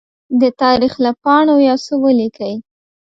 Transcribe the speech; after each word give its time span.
د 0.41 0.43
تاریخ 0.61 0.93
له 1.05 1.11
پاڼو 1.23 1.55
يوڅه 1.67 1.93
ولیکئ! 2.03 2.55